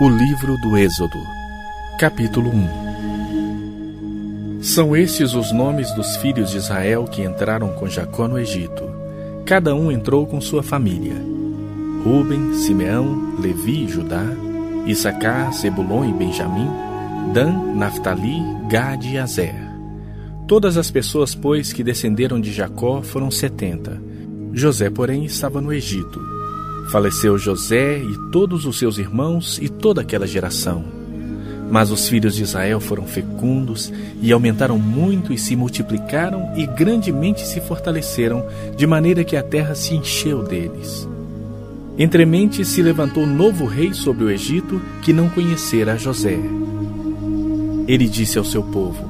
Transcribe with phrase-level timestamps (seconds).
[0.00, 1.18] O livro do Êxodo,
[1.98, 8.38] capítulo 1 São estes os nomes dos filhos de Israel que entraram com Jacó no
[8.38, 8.82] Egito.
[9.44, 11.12] Cada um entrou com sua família:
[12.02, 14.24] Ruben, Simeão, Levi e Judá,
[14.86, 16.70] Issacar, Zebulon e Benjamim,
[17.34, 18.40] Dan, Naphtali,
[18.70, 19.54] Gade e Azer.
[20.48, 24.00] Todas as pessoas, pois, que descenderam de Jacó foram setenta.
[24.54, 26.31] José, porém, estava no Egito
[26.90, 30.84] Faleceu José e todos os seus irmãos e toda aquela geração.
[31.70, 37.46] Mas os filhos de Israel foram fecundos e aumentaram muito e se multiplicaram e grandemente
[37.46, 38.44] se fortaleceram,
[38.76, 41.08] de maneira que a terra se encheu deles.
[41.98, 46.38] Entremente se levantou novo rei sobre o Egito que não conhecera José.
[47.86, 49.02] Ele disse ao seu povo: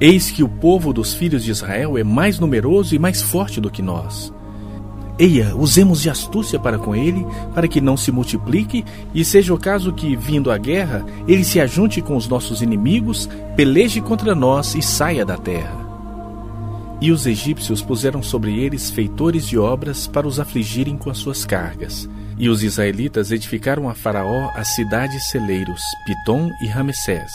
[0.00, 3.70] Eis que o povo dos filhos de Israel é mais numeroso e mais forte do
[3.70, 4.32] que nós.
[5.18, 9.58] Eia, usemos de astúcia para com ele, para que não se multiplique, e seja o
[9.58, 14.76] caso que, vindo a guerra, ele se ajunte com os nossos inimigos, peleje contra nós
[14.76, 15.76] e saia da terra.
[17.00, 21.44] E os egípcios puseram sobre eles feitores de obras para os afligirem com as suas
[21.44, 22.08] cargas.
[22.38, 27.32] E os israelitas edificaram a Faraó as cidades celeiros, Pitom e Ramessés.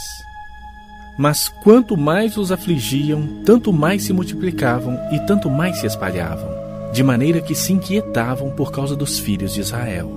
[1.17, 6.62] Mas quanto mais os afligiam, tanto mais se multiplicavam e tanto mais se espalhavam
[6.94, 10.11] de maneira que se inquietavam por causa dos filhos de Israel.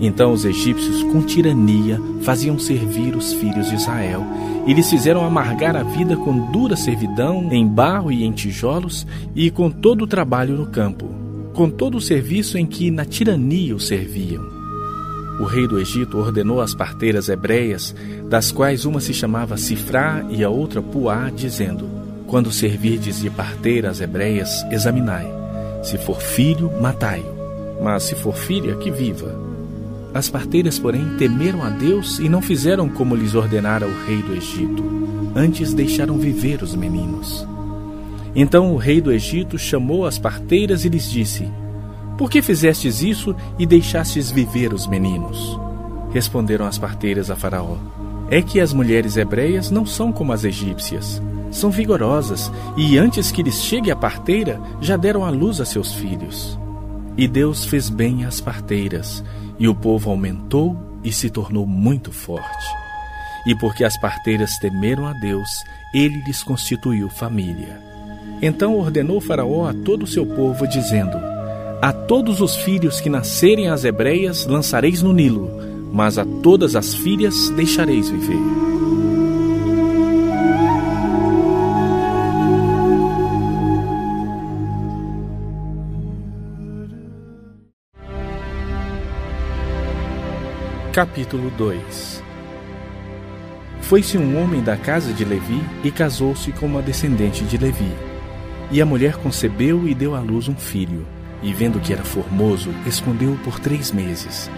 [0.00, 4.26] Então os egípcios, com tirania, faziam servir os filhos de Israel,
[4.66, 9.48] e lhes fizeram amargar a vida com dura servidão, em barro e em tijolos, e
[9.48, 11.08] com todo o trabalho no campo,
[11.54, 14.42] com todo o serviço em que na tirania os serviam.
[15.38, 17.94] O rei do Egito ordenou às parteiras hebreias,
[18.28, 21.88] das quais uma se chamava Sifrá e a outra Puá, dizendo:
[22.26, 25.39] Quando servirdes de parteiras hebreias, examinai
[25.82, 27.82] se for filho, matai-o.
[27.82, 29.34] Mas se for filha, que viva.
[30.12, 34.34] As parteiras, porém, temeram a Deus e não fizeram como lhes ordenara o rei do
[34.34, 34.84] Egito.
[35.34, 37.46] Antes deixaram viver os meninos.
[38.34, 41.48] Então o rei do Egito chamou as parteiras e lhes disse:
[42.18, 45.58] Por que fizestes isso e deixastes viver os meninos?
[46.12, 47.76] Responderam as parteiras a Faraó:
[48.30, 53.42] É que as mulheres hebreias não são como as egípcias são vigorosas e antes que
[53.42, 56.58] lhes chegue a parteira, já deram à luz a seus filhos.
[57.16, 59.22] E Deus fez bem às parteiras,
[59.58, 62.66] e o povo aumentou e se tornou muito forte.
[63.46, 65.48] E porque as parteiras temeram a Deus,
[65.94, 67.80] ele lhes constituiu família.
[68.42, 71.18] Então ordenou Faraó a todo o seu povo, dizendo:
[71.82, 75.50] A todos os filhos que nascerem às hebreias lançareis no Nilo,
[75.92, 78.38] mas a todas as filhas deixareis viver.
[90.92, 92.20] Capítulo 2
[93.80, 97.92] Foi-se um homem da casa de Levi e casou-se com uma descendente de Levi.
[98.72, 101.06] E a mulher concebeu e deu à luz um filho,
[101.44, 104.50] e vendo que era formoso, escondeu-o por três meses.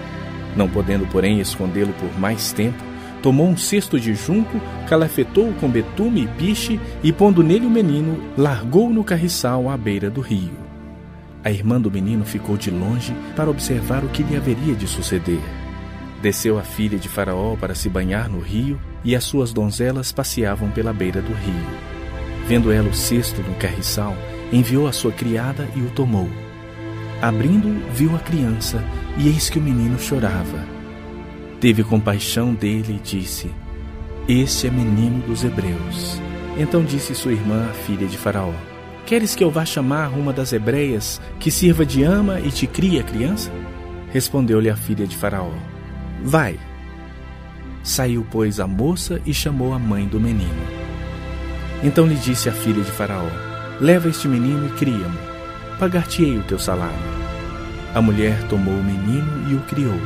[0.56, 2.82] Não podendo, porém, escondê-lo por mais tempo,
[3.22, 8.18] tomou um cesto de junco, calafetou-o com betume e piche, e pondo nele o menino,
[8.38, 10.56] largou-o no carriçal à beira do rio.
[11.44, 15.61] A irmã do menino ficou de longe para observar o que lhe haveria de suceder.
[16.22, 20.70] Desceu a filha de Faraó para se banhar no rio, e as suas donzelas passeavam
[20.70, 21.66] pela beira do rio.
[22.46, 24.16] Vendo ela o cesto no carriçal,
[24.52, 26.28] enviou a sua criada e o tomou.
[27.20, 28.84] Abrindo, viu a criança,
[29.18, 30.64] e eis que o menino chorava.
[31.60, 33.50] Teve compaixão dele e disse:
[34.28, 36.20] Este é menino dos hebreus.
[36.56, 38.54] Então disse sua irmã, a filha de Faraó:
[39.06, 43.00] Queres que eu vá chamar uma das hebreias que sirva de ama e te crie
[43.00, 43.50] a criança?
[44.12, 45.50] Respondeu-lhe a filha de Faraó:
[46.22, 46.58] Vai.
[47.82, 50.62] Saiu, pois, a moça e chamou a mãe do menino.
[51.82, 53.28] Então lhe disse a filha de Faraó:
[53.80, 55.18] Leva este menino e cria-mo.
[55.78, 56.94] Pagar-te-ei o teu salário.
[57.92, 59.98] A mulher tomou o menino e o criou.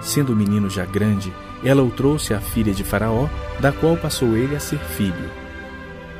[0.00, 1.30] Sendo o menino já grande,
[1.62, 3.28] ela o trouxe à filha de Faraó,
[3.60, 5.30] da qual passou ele a ser filho.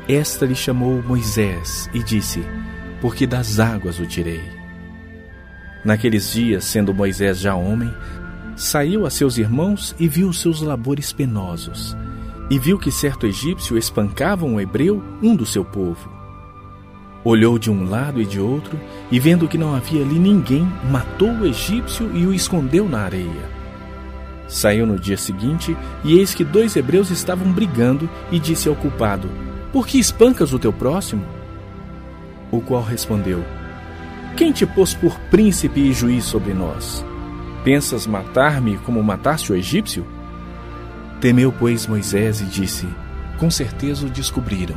[0.07, 2.45] Esta lhe chamou Moisés e disse:
[3.01, 4.43] Porque das águas o tirei.
[5.83, 7.91] Naqueles dias, sendo Moisés já homem,
[8.55, 11.95] saiu a seus irmãos e viu os seus labores penosos,
[12.49, 16.09] e viu que certo egípcio espancava um hebreu, um do seu povo.
[17.23, 18.79] Olhou de um lado e de outro,
[19.11, 23.49] e vendo que não havia ali ninguém, matou o egípcio e o escondeu na areia.
[24.47, 29.29] Saiu no dia seguinte, e eis que dois hebreus estavam brigando, e disse ao culpado:
[29.71, 31.23] Por que espancas o teu próximo?
[32.51, 33.43] O qual respondeu:
[34.35, 37.05] Quem te pôs por príncipe e juiz sobre nós?
[37.63, 40.05] Pensas matar-me como mataste o egípcio?
[41.19, 42.87] Temeu, pois, Moisés e disse:
[43.37, 44.75] Com certeza o descobriram.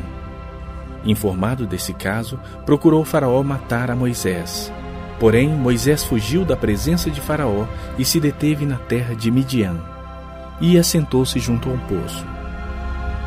[1.03, 4.71] Informado desse caso, procurou Faraó matar a Moisés.
[5.19, 7.67] Porém, Moisés fugiu da presença de Faraó
[7.99, 9.77] e se deteve na terra de Midian.
[10.61, 12.27] E assentou-se junto a um poço.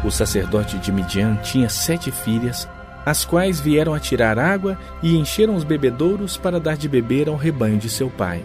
[0.04, 2.70] O sacerdote de Midian tinha sete filhas,
[3.04, 7.36] as quais vieram a tirar água e encheram os bebedouros para dar de beber ao
[7.36, 8.44] rebanho de seu pai.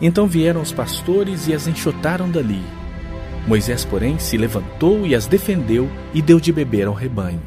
[0.00, 2.62] Então vieram os pastores e as enxotaram dali.
[3.46, 7.40] Moisés, porém, se levantou e as defendeu e deu de beber ao rebanho.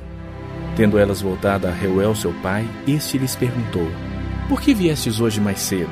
[0.75, 3.87] Tendo elas voltado a Reuel, seu pai, este lhes perguntou:
[4.49, 5.91] Por que viestes hoje mais cedo?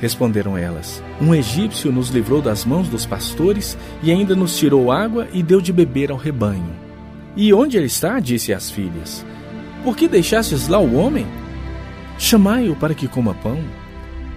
[0.00, 5.28] Responderam elas: Um egípcio nos livrou das mãos dos pastores e ainda nos tirou água
[5.32, 6.74] e deu de beber ao rebanho.
[7.36, 8.20] E onde ele está?
[8.20, 9.24] disse às filhas.
[9.82, 11.26] Por que deixastes lá o homem?
[12.18, 13.58] Chamai-o para que coma pão.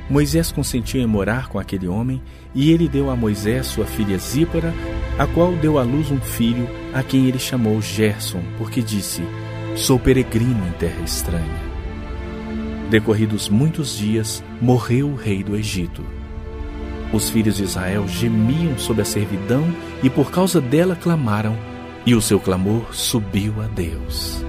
[0.10, 2.22] Moisés consentiu em morar com aquele homem,
[2.56, 4.74] e ele deu a Moisés sua filha Zípora,
[5.20, 9.22] a qual deu à luz um filho, a quem ele chamou Gerson, porque disse:
[9.76, 11.68] Sou peregrino em terra estranha.
[12.90, 16.04] Decorridos muitos dias, morreu o rei do Egito.
[17.12, 19.64] Os filhos de Israel gemiam sob a servidão
[20.02, 21.58] e por causa dela clamaram,
[22.06, 24.44] e o seu clamor subiu a Deus.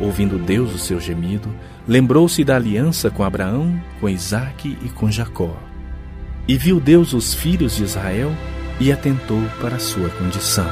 [0.00, 1.48] Ouvindo Deus o seu gemido,
[1.88, 5.56] lembrou-se da aliança com Abraão, com Isaque e com Jacó.
[6.46, 8.30] E viu Deus os filhos de Israel
[8.78, 10.66] e atentou para a sua condição.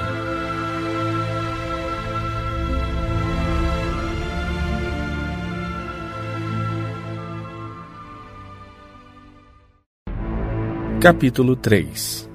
[11.00, 12.30] Capítulo 3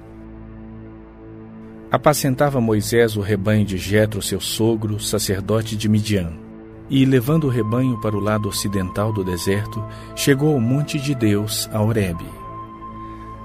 [1.91, 6.48] Apacentava Moisés o rebanho de Jetro, seu sogro, sacerdote de Midian.
[6.89, 9.83] E, levando o rebanho para o lado ocidental do deserto,
[10.15, 12.25] chegou ao monte de Deus, a Horebe.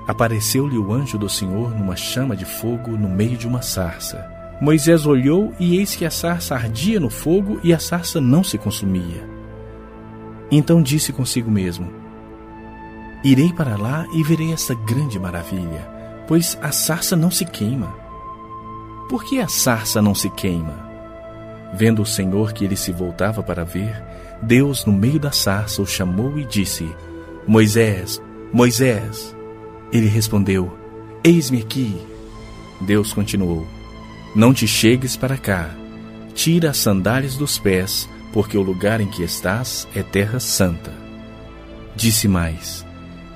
[0.07, 4.31] Apareceu-lhe o anjo do Senhor numa chama de fogo no meio de uma sarça.
[4.61, 8.57] Moisés olhou e eis que a sarça ardia no fogo e a sarça não se
[8.57, 9.29] consumia.
[10.51, 11.91] Então disse consigo mesmo:
[13.25, 15.89] Irei para lá e verei essa grande maravilha,
[16.29, 17.95] pois a sarça não se queima.
[19.09, 20.94] Por que a sarça não se queima?
[21.77, 24.01] Vendo o Senhor que ele se voltava para ver,
[24.41, 26.89] Deus, no meio da sarça, o chamou e disse:
[27.47, 28.23] Moisés,
[28.53, 29.35] Moisés.
[29.93, 30.79] Ele respondeu:
[31.25, 31.97] Eis-me aqui.
[32.81, 33.67] Deus continuou:
[34.37, 35.69] Não te chegues para cá.
[36.33, 40.93] Tira as sandálias dos pés, porque o lugar em que estás é terra santa.
[41.97, 42.87] Disse mais: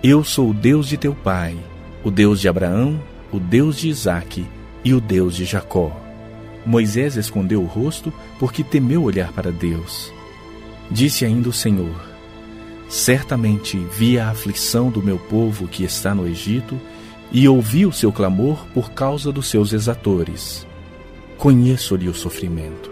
[0.01, 1.57] Eu sou o Deus de teu pai,
[2.05, 3.03] o Deus de Abraão,
[3.33, 4.47] o Deus de Isaque
[4.85, 6.08] e o Deus de Jacó.
[6.65, 10.13] Moisés escondeu o rosto porque temeu olhar para Deus.
[10.91, 12.09] Disse ainda o Senhor:
[12.89, 16.81] Certamente vi a aflição do meu povo que está no Egito
[17.31, 20.67] e ouvi o seu clamor por causa dos seus exatores.
[21.37, 22.91] Conheço-lhe o sofrimento.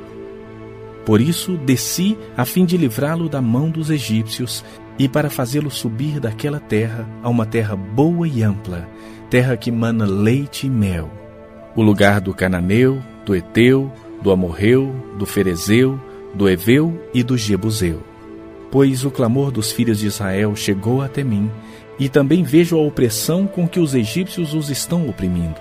[1.04, 4.64] Por isso desci a fim de livrá-lo da mão dos egípcios
[4.98, 8.88] e para fazê-lo subir daquela terra a uma terra boa e ampla,
[9.30, 11.10] terra que mana leite e mel,
[11.74, 13.92] o lugar do cananeu, do Eteu,
[14.22, 16.00] do Amorreu, do Ferezeu,
[16.32, 18.00] do Eveu e do Jebuseu.
[18.70, 21.50] Pois o clamor dos filhos de Israel chegou até mim,
[21.98, 25.60] e também vejo a opressão com que os egípcios os estão oprimindo.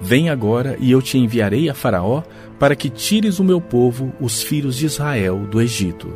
[0.00, 2.22] Vem agora e eu te enviarei a Faraó
[2.58, 6.08] para que tires o meu povo, os filhos de Israel, do Egito.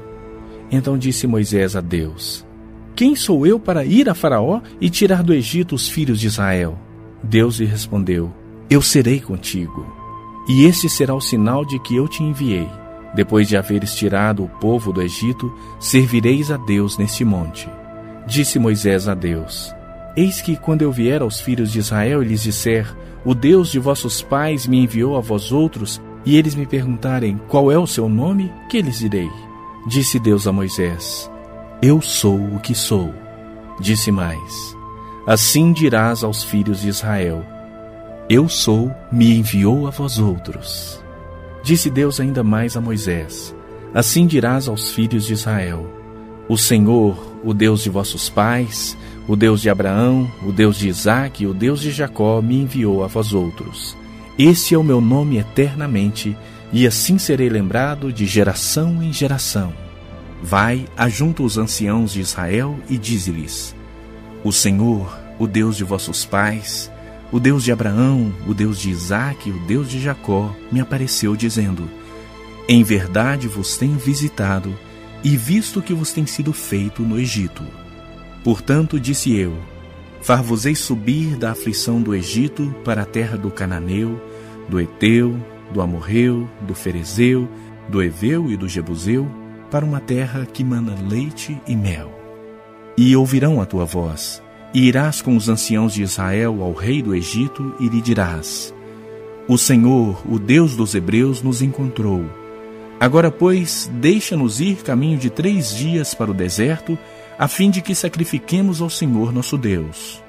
[0.71, 2.47] Então disse Moisés a Deus:
[2.95, 6.79] Quem sou eu para ir a Faraó e tirar do Egito os filhos de Israel?
[7.23, 8.33] Deus lhe respondeu:
[8.71, 10.04] Eu serei contigo
[10.49, 12.69] e este será o sinal de que eu te enviei.
[13.15, 17.69] Depois de haveres tirado o povo do Egito, servireis a Deus neste monte.
[18.27, 19.73] Disse Moisés a Deus:
[20.17, 22.93] Eis que, quando eu vier aos filhos de Israel e lhes disser:
[23.25, 27.71] O Deus de vossos pais me enviou a vós outros, e eles me perguntarem: Qual
[27.71, 28.53] é o seu nome?
[28.69, 29.31] Que lhes direi?
[29.87, 31.31] Disse Deus a Moisés:
[31.81, 33.15] Eu sou o que sou.
[33.79, 34.77] Disse mais:
[35.27, 37.45] Assim dirás aos filhos de Israel:
[38.29, 41.03] eu sou, me enviou a vós outros.
[41.63, 43.55] Disse Deus ainda mais a Moisés:
[43.93, 45.87] Assim dirás aos filhos de Israel:
[46.49, 48.97] O Senhor, o Deus de vossos pais,
[49.29, 53.05] o Deus de Abraão, o Deus de Isaque e o Deus de Jacó me enviou
[53.05, 53.97] a vós outros.
[54.39, 56.37] Esse é o meu nome eternamente,
[56.73, 59.73] e assim serei lembrado de geração em geração.
[60.43, 63.77] Vai, ajunta os anciãos de Israel e dize-lhes:
[64.43, 66.91] O Senhor, o Deus de vossos pais,
[67.35, 71.91] o Deus de Abraão, o Deus de Isaque, o Deus de Jacó, me apareceu dizendo:
[72.69, 74.73] Em verdade vos tenho visitado
[75.25, 77.65] e visto o que vos tem sido feito no Egito.
[78.45, 79.53] Portanto, disse eu:
[80.23, 84.23] Far-vos-ei subir da aflição do Egito para a terra do Cananeu,
[84.69, 85.37] do Eteu,
[85.73, 87.49] do Amorreu, do Ferezeu,
[87.89, 89.29] do Eveu e do Jebuseu,
[89.73, 92.17] para uma terra que mana leite e mel.
[92.97, 94.41] E ouvirão a tua voz,
[94.75, 98.75] e irás com os anciãos de Israel ao rei do Egito e lhe dirás:
[99.49, 102.25] O Senhor, o Deus dos Hebreus, nos encontrou.
[102.99, 106.99] Agora, pois, deixa-nos ir caminho de três dias para o deserto,
[107.39, 110.23] a fim de que sacrifiquemos ao Senhor nosso Deus.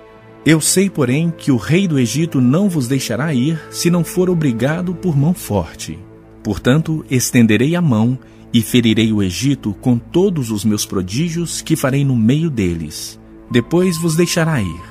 [0.45, 4.29] Eu sei, porém, que o rei do Egito não vos deixará ir se não for
[4.29, 5.97] obrigado por mão forte.
[6.43, 8.17] Portanto, estenderei a mão
[8.53, 13.19] e ferirei o Egito com todos os meus prodígios que farei no meio deles.
[13.49, 14.81] Depois vos deixará ir.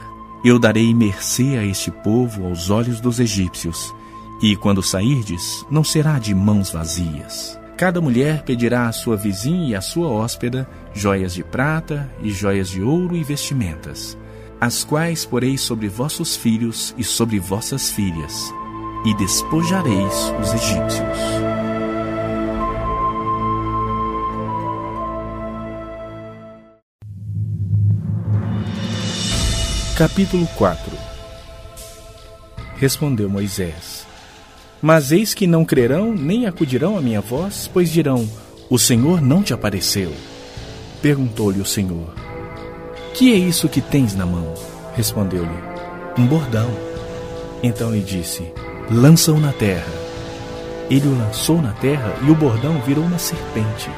[0.44, 3.94] Eu darei mercê a este povo aos olhos dos egípcios,
[4.42, 7.58] e quando sairdes, não será de mãos vazias.
[7.76, 12.68] Cada mulher pedirá à sua vizinha e à sua hóspeda joias de prata e joias
[12.68, 14.16] de ouro e vestimentas
[14.64, 18.52] as quais poreis sobre vossos filhos e sobre vossas filhas,
[19.04, 21.53] e despojareis os egípcios.
[29.96, 30.80] Capítulo 4
[32.76, 34.04] Respondeu Moisés:
[34.82, 38.28] Mas eis que não crerão nem acudirão à minha voz, pois dirão:
[38.68, 40.12] O Senhor não te apareceu.
[41.00, 42.12] Perguntou-lhe o Senhor:
[43.14, 44.52] que é isso que tens na mão?
[44.96, 45.48] Respondeu-lhe:
[46.18, 46.68] Um bordão.
[47.62, 48.42] Então lhe disse:
[48.90, 49.92] Lança-o na terra.
[50.90, 53.88] Ele o lançou na terra e o bordão virou uma serpente,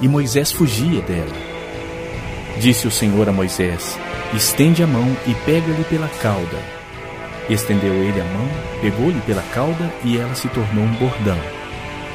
[0.00, 1.36] e Moisés fugia dela.
[2.58, 3.98] Disse o Senhor a Moisés:
[4.34, 6.58] Estende a mão e pega-lhe pela cauda.
[7.50, 8.48] Estendeu ele a mão,
[8.80, 11.38] pegou-lhe pela cauda e ela se tornou um bordão.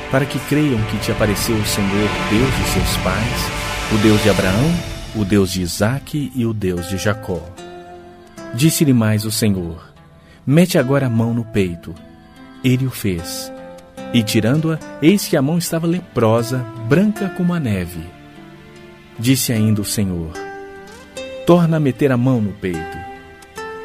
[0.09, 3.51] Para que creiam que te apareceu o Senhor, Deus de seus pais,
[3.93, 4.73] o Deus de Abraão,
[5.15, 7.41] o Deus de Isaque e o Deus de Jacó.
[8.53, 9.93] Disse-lhe mais o Senhor:
[10.45, 11.93] Mete agora a mão no peito.
[12.63, 13.51] Ele o fez.
[14.11, 18.01] E tirando-a, eis que a mão estava leprosa, branca como a neve.
[19.19, 20.46] Disse ainda o Senhor:
[21.47, 22.97] Torna a meter a mão no peito.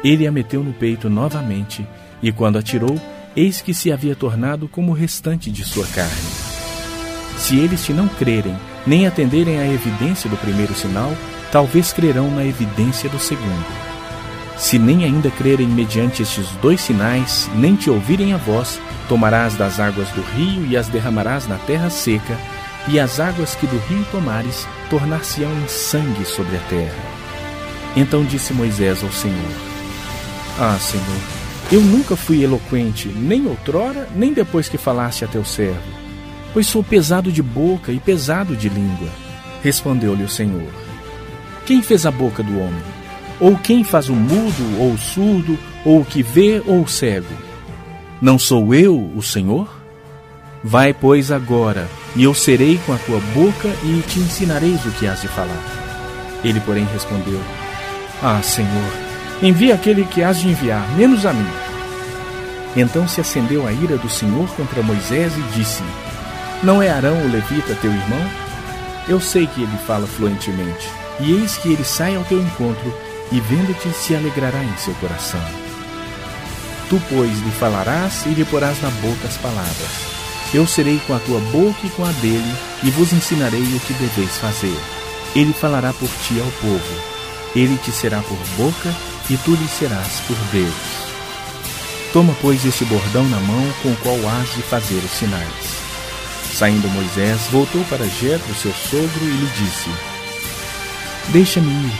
[0.03, 1.87] Ele a meteu no peito novamente,
[2.21, 2.99] e quando a tirou,
[3.37, 6.11] eis que se havia tornado como o restante de sua carne.
[7.37, 8.53] Se eles te não crerem,
[8.85, 11.13] nem atenderem à evidência do primeiro sinal,
[11.53, 13.65] talvez crerão na evidência do segundo.
[14.57, 18.77] Se nem ainda crerem mediante estes dois sinais, nem te ouvirem a voz,
[19.07, 22.37] tomarás das águas do rio e as derramarás na terra seca,
[22.89, 27.12] e as águas que do rio tomares tornar-se-ão em sangue sobre a terra.
[27.95, 29.51] Então disse Moisés ao Senhor:
[30.59, 31.21] Ah, Senhor,
[31.71, 36.03] eu nunca fui eloquente, nem outrora, nem depois que falaste a teu servo
[36.53, 39.09] pois sou pesado de boca e pesado de língua.
[39.63, 40.69] Respondeu-lhe o Senhor:
[41.65, 42.83] Quem fez a boca do homem?
[43.39, 47.33] Ou quem faz o mudo, ou o surdo, ou o que vê, ou o cego?
[48.21, 49.67] Não sou eu o Senhor?
[50.63, 55.07] Vai, pois, agora, e eu serei com a tua boca e te ensinareis o que
[55.07, 55.61] has de falar.
[56.43, 57.41] Ele, porém, respondeu:
[58.23, 58.93] Ah, Senhor,
[59.41, 61.51] envia aquele que has de enviar, menos a mim.
[62.75, 65.83] Então se acendeu a ira do Senhor contra Moisés e disse:
[66.63, 68.25] não é Arão o levita teu irmão?
[69.05, 70.89] Eu sei que ele fala fluentemente,
[71.19, 72.97] e eis que ele sai ao teu encontro,
[73.33, 75.41] e vendo-te se alegrará em seu coração.
[76.87, 79.91] Tu, pois, lhe falarás e lhe porás na boca as palavras.
[80.53, 83.93] Eu serei com a tua boca e com a dele, e vos ensinarei o que
[83.95, 84.79] deveis fazer.
[85.35, 87.12] Ele falará por ti ao povo.
[87.55, 88.93] Ele te será por boca,
[89.29, 90.73] e tu lhe serás por Deus.
[92.11, 95.83] Toma, pois, este bordão na mão com o qual has de fazer os sinais.
[96.53, 99.89] Saindo Moisés, voltou para Jetro, seu sogro, e lhe disse:
[101.31, 101.93] Deixa-me ir,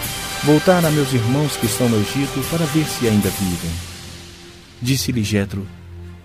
[0.43, 3.71] voltar a meus irmãos que estão no Egito, para ver se ainda vivem.
[4.81, 5.67] Disse-lhe Jetro: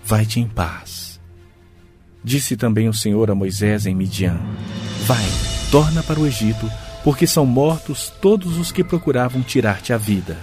[0.05, 1.19] Vai-te em paz.
[2.23, 4.39] Disse também o Senhor a Moisés em Midian:
[5.05, 5.25] Vai,
[5.71, 6.69] torna para o Egito,
[7.09, 10.37] porque são mortos todos os que procuravam tirar-te a vida.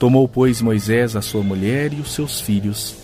[0.00, 2.96] Tomou, pois, Moisés a sua mulher e os seus filhos,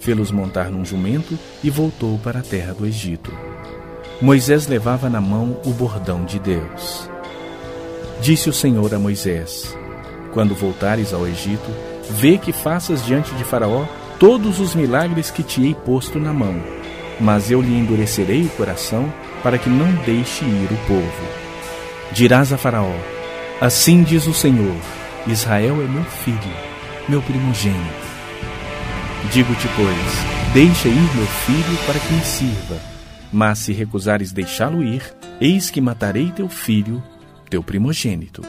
[0.00, 3.30] fê-los montar num jumento e voltou para a terra do Egito.
[4.22, 7.10] Moisés levava na mão o bordão de Deus.
[8.22, 9.76] Disse o Senhor a Moisés:
[10.32, 11.70] Quando voltares ao Egito,
[12.08, 13.84] vê que faças diante de Faraó
[14.18, 16.58] todos os milagres que te hei posto na mão,
[17.20, 19.12] mas eu lhe endurecerei o coração
[19.42, 21.43] para que não deixe ir o povo.
[22.14, 22.94] Dirás a Faraó:
[23.60, 24.76] Assim diz o Senhor:
[25.26, 26.38] Israel é meu filho,
[27.08, 28.04] meu primogênito.
[29.32, 32.80] Digo-te, pois, deixa ir meu filho para que me sirva.
[33.32, 35.02] Mas se recusares deixá-lo ir,
[35.40, 37.02] eis que matarei teu filho,
[37.50, 38.42] teu primogênito.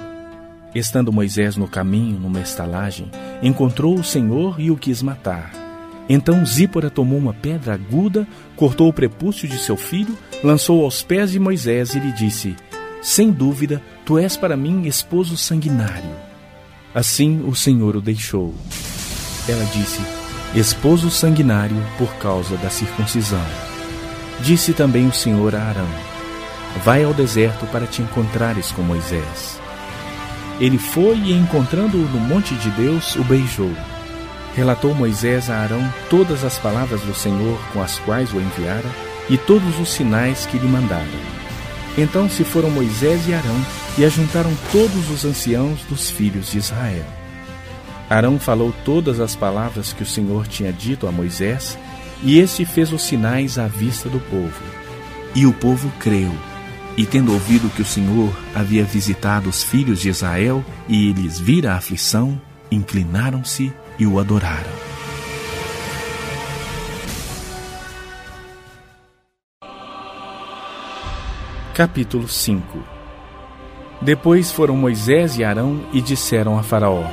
[0.75, 3.09] Estando Moisés no caminho, numa estalagem,
[3.41, 5.51] encontrou o Senhor e o quis matar.
[6.07, 11.31] Então Zípora tomou uma pedra aguda, cortou o prepúcio de seu filho, lançou aos pés
[11.31, 12.55] de Moisés e lhe disse:
[13.05, 16.09] Sem dúvida, tu és para mim esposo sanguinário.
[16.91, 18.51] Assim o Senhor o deixou.
[19.47, 20.01] Ela disse:
[20.55, 23.45] Esposo sanguinário por causa da circuncisão.
[24.41, 25.87] Disse também o Senhor a Arão:
[26.83, 29.61] Vai ao deserto para te encontrares com Moisés.
[30.59, 33.71] Ele foi e, encontrando-o no monte de Deus, o beijou.
[34.55, 38.89] Relatou Moisés a Arão todas as palavras do Senhor com as quais o enviara
[39.29, 41.34] e todos os sinais que lhe mandara.
[41.97, 43.65] Então se foram Moisés e Arão
[43.97, 47.05] e ajuntaram todos os anciãos dos filhos de Israel.
[48.09, 51.77] Arão falou todas as palavras que o Senhor tinha dito a Moisés,
[52.21, 54.61] e este fez os sinais à vista do povo.
[55.33, 56.31] E o povo creu
[56.97, 61.73] e tendo ouvido que o Senhor havia visitado os filhos de Israel e lhes vira
[61.73, 62.39] a aflição,
[62.71, 64.84] inclinaram-se e o adoraram.
[71.75, 72.79] Capítulo 5
[74.01, 77.03] Depois foram Moisés e Arão e disseram a Faraó: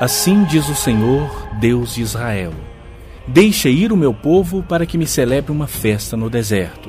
[0.00, 1.30] Assim diz o Senhor,
[1.60, 2.54] Deus de Israel:
[3.28, 6.88] Deixa ir o meu povo para que me celebre uma festa no deserto.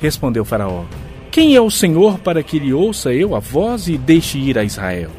[0.00, 0.82] Respondeu Faraó:
[1.30, 4.64] quem é o Senhor para que lhe ouça eu a voz e deixe ir a
[4.64, 5.12] Israel?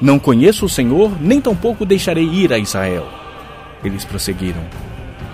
[0.00, 3.08] Não conheço o Senhor, nem tampouco deixarei ir a Israel.
[3.82, 4.62] Eles prosseguiram: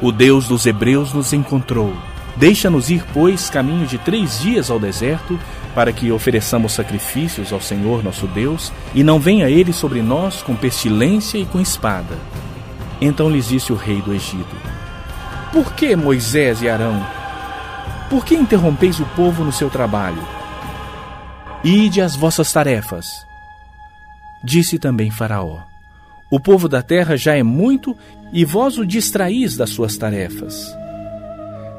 [0.00, 1.92] O Deus dos Hebreus nos encontrou.
[2.36, 5.38] Deixa-nos ir, pois, caminho de três dias ao deserto,
[5.74, 10.54] para que ofereçamos sacrifícios ao Senhor nosso Deus, e não venha ele sobre nós com
[10.56, 12.16] pestilência e com espada.
[13.00, 14.56] Então lhes disse o rei do Egito:
[15.52, 17.04] Por que Moisés e Arão
[18.10, 20.20] por que interrompeis o povo no seu trabalho?
[21.62, 23.06] Ide às vossas tarefas.
[24.42, 25.60] Disse também Faraó:
[26.28, 27.96] O povo da terra já é muito
[28.32, 30.76] e vós o distraís das suas tarefas.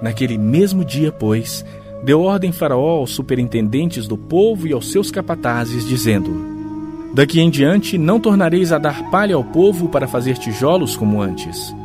[0.02, 1.64] Naquele mesmo dia, pois,
[2.04, 6.32] deu ordem Faraó aos superintendentes do povo e aos seus capatazes, dizendo:
[7.14, 11.76] Daqui em diante não tornareis a dar palha ao povo para fazer tijolos como antes.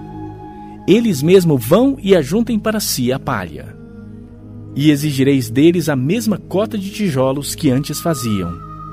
[0.89, 3.77] Eles mesmo vão e ajuntem para si a palha
[4.77, 8.53] e exigireis deles a mesma cota de tijolos que antes faziam.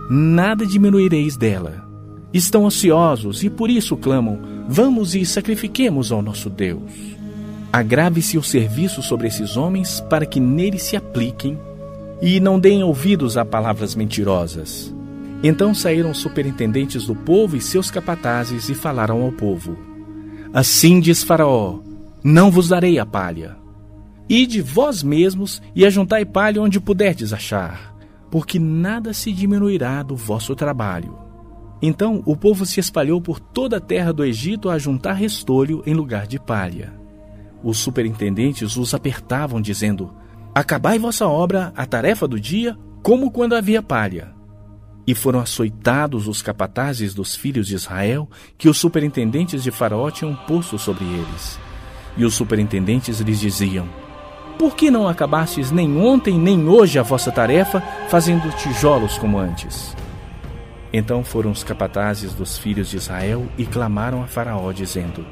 [0.09, 1.85] Nada diminuireis dela.
[2.33, 7.12] Estão ociosos e por isso clamam: Vamos e sacrifiquemos ao nosso Deus.
[7.73, 11.59] Agrave-se o serviço sobre esses homens para que neles se apliquem
[12.21, 14.93] e não deem ouvidos a palavras mentirosas.
[15.41, 19.75] Então saíram os superintendentes do povo e seus capatazes e falaram ao povo:
[20.53, 21.79] Assim diz Faraó:
[22.23, 23.57] Não vos darei a palha.
[24.29, 27.95] Ide vós mesmos e ajuntai palha onde puderdes achar,
[28.29, 31.17] porque nada se diminuirá do vosso trabalho.
[31.81, 35.95] Então o povo se espalhou por toda a terra do Egito a juntar restolho em
[35.95, 37.01] lugar de palha.
[37.63, 40.13] Os superintendentes os apertavam, dizendo:
[40.53, 44.33] Acabai vossa obra, a tarefa do dia, como quando havia palha.
[45.07, 50.35] E foram açoitados os capatazes dos filhos de Israel, que os superintendentes de Faraó tinham
[50.35, 51.59] posto sobre eles.
[52.15, 53.87] E os superintendentes lhes diziam:
[54.57, 59.95] por que não acabastes nem ontem nem hoje a vossa tarefa, fazendo tijolos como antes?
[60.91, 65.25] Então foram os capatazes dos filhos de Israel e clamaram a Faraó, dizendo: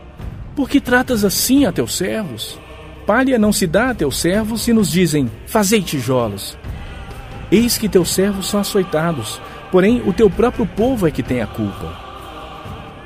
[0.56, 2.60] Por que tratas assim a teus servos?
[3.06, 6.58] Palha não se dá a teus servos e nos dizem: Fazei tijolos.
[7.52, 11.48] Eis que teus servos são açoitados, porém o teu próprio povo é que tem a
[11.48, 11.96] culpa.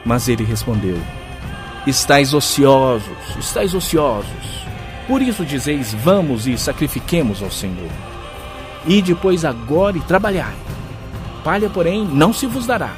[0.04, 0.98] Mas ele respondeu:
[1.86, 4.66] Estais ociosos, estais ociosos.
[5.08, 7.92] Por isso dizeis: Vamos e sacrifiquemos ao Senhor.
[8.88, 10.56] E depois agora e trabalhai.
[11.44, 12.92] Palha, porém, não se vos dará.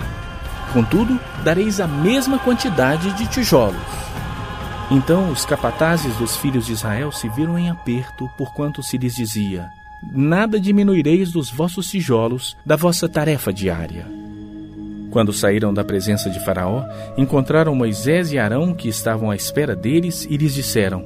[0.71, 4.06] Contudo, dareis a mesma quantidade de tijolos.
[4.89, 9.69] Então os capatazes dos filhos de Israel se viram em aperto, porquanto se lhes dizia:
[10.13, 14.06] Nada diminuireis dos vossos tijolos da vossa tarefa diária.
[15.12, 16.84] Quando saíram da presença de Faraó,
[17.17, 21.04] encontraram Moisés e Arão, que estavam à espera deles, e lhes disseram: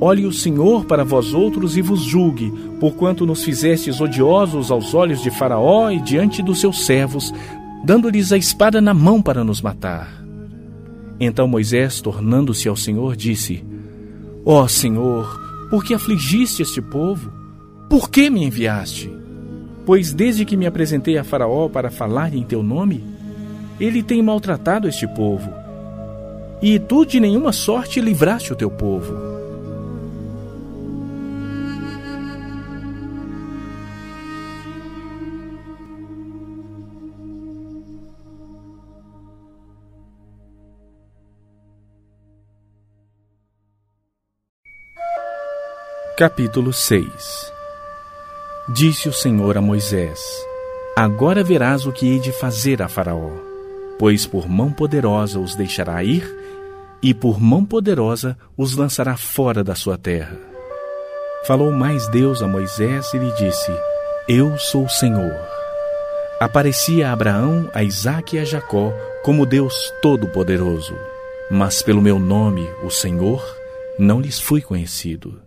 [0.00, 5.22] Olhe o Senhor para vós outros e vos julgue, porquanto nos fizestes odiosos aos olhos
[5.22, 7.32] de Faraó e diante dos seus servos,
[7.84, 10.25] dando-lhes a espada na mão para nos matar.
[11.18, 13.64] Então Moisés, tornando-se ao Senhor, disse:
[14.44, 17.32] Ó oh, Senhor, por que afligiste este povo?
[17.88, 19.10] Por que me enviaste?
[19.84, 23.04] Pois desde que me apresentei a Faraó para falar em teu nome,
[23.78, 25.50] ele tem maltratado este povo.
[26.60, 29.25] E tu de nenhuma sorte livraste o teu povo.
[46.18, 47.52] Capítulo 6
[48.70, 50.18] Disse o Senhor a Moisés:
[50.96, 53.32] Agora verás o que hei de fazer a Faraó,
[53.98, 56.26] pois por mão poderosa os deixará ir,
[57.02, 60.38] e por mão poderosa os lançará fora da sua terra.
[61.46, 63.70] Falou mais Deus a Moisés e lhe disse:
[64.26, 65.36] Eu sou o Senhor.
[66.40, 68.90] Aparecia a Abraão, a Isaque e a Jacó
[69.22, 70.96] como Deus Todo-Poderoso,
[71.50, 73.44] mas pelo meu nome, o Senhor,
[73.98, 75.44] não lhes fui conhecido.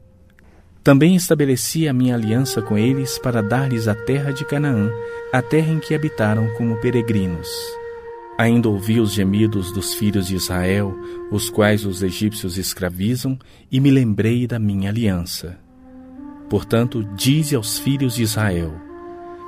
[0.84, 4.90] Também estabeleci a minha aliança com eles para dar-lhes a terra de Canaã,
[5.32, 7.50] a terra em que habitaram como peregrinos.
[8.38, 10.98] Ainda ouvi os gemidos dos filhos de Israel,
[11.30, 13.38] os quais os egípcios escravizam,
[13.70, 15.58] e me lembrei da minha aliança.
[16.50, 18.74] Portanto, dize aos filhos de Israel: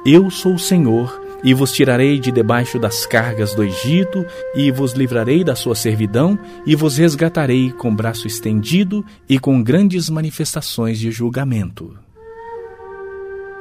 [0.05, 4.25] Eu sou o Senhor, e vos tirarei de debaixo das cargas do Egito,
[4.55, 10.09] e vos livrarei da sua servidão, e vos resgatarei com braço estendido e com grandes
[10.09, 11.97] manifestações de julgamento.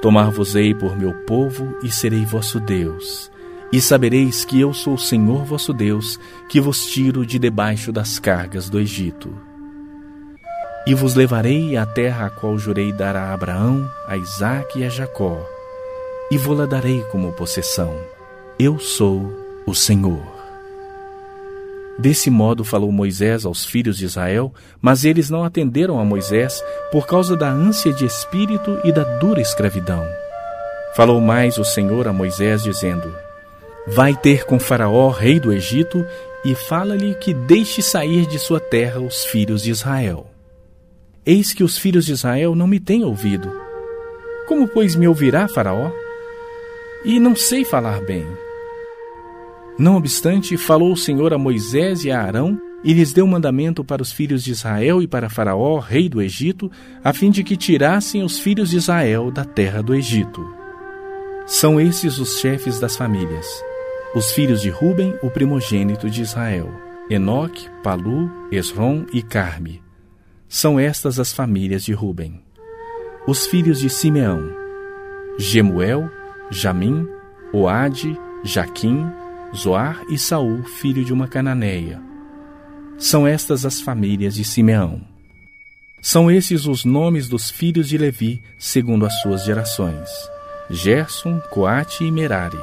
[0.02, 3.30] Tomar-vos-ei por meu povo e serei vosso Deus.
[3.72, 8.18] E sabereis que eu sou o Senhor vosso Deus, que vos tiro de debaixo das
[8.18, 9.30] cargas do Egito.
[10.86, 14.88] E vos levarei à terra a qual jurei dar a Abraão, a Isaque e a
[14.88, 15.46] Jacó
[16.30, 17.94] e vou-la darei como possessão.
[18.58, 19.32] Eu sou
[19.66, 20.22] o Senhor.
[21.98, 27.06] Desse modo falou Moisés aos filhos de Israel, mas eles não atenderam a Moisés por
[27.06, 30.02] causa da ânsia de espírito e da dura escravidão.
[30.94, 33.14] Falou mais o Senhor a Moisés, dizendo:
[33.86, 36.06] Vai ter com Faraó, rei do Egito,
[36.44, 40.26] e fala-lhe que deixe sair de sua terra os filhos de Israel.
[41.26, 43.52] Eis que os filhos de Israel não me têm ouvido.
[44.48, 45.90] Como, pois, me ouvirá Faraó?
[47.04, 48.26] E não sei falar bem.
[49.78, 54.02] Não obstante, falou o Senhor a Moisés e a Arão, e lhes deu mandamento para
[54.02, 56.70] os filhos de Israel e para Faraó, rei do Egito,
[57.04, 60.46] a fim de que tirassem os filhos de Israel da terra do Egito.
[61.46, 63.46] São esses os chefes das famílias:
[64.14, 66.70] os filhos de Ruben, o primogênito de Israel,
[67.08, 69.82] Enoque, Palu, Esrom e Carme.
[70.48, 72.40] São estas as famílias de Ruben.
[73.26, 74.50] Os filhos de Simeão:
[75.38, 76.08] Gemuel,
[76.50, 77.06] Jamim,
[77.52, 79.06] Oade, Jaquim,
[79.54, 82.00] Zoar e Saul, filho de uma cananeia.
[82.98, 85.00] São estas as famílias de Simeão.
[86.02, 90.08] São esses os nomes dos filhos de Levi, segundo as suas gerações:
[90.68, 92.58] Gerson, Coate e Merari.